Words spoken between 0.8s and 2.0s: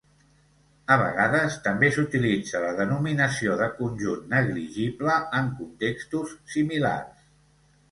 A vegades també